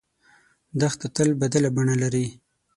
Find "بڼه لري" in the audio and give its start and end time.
1.75-2.25